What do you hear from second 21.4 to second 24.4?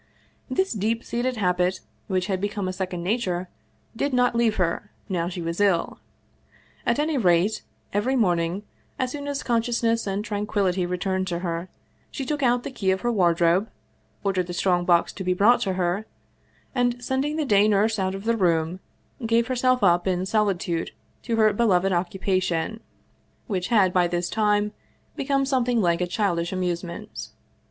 beloved occupation, which had by this